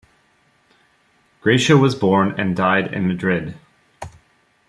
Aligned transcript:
Gracia 1.41 1.77
was 1.77 1.93
born 1.93 2.31
and 2.39 2.55
died 2.55 2.91
in 2.91 3.07
Madrid. 3.07 3.53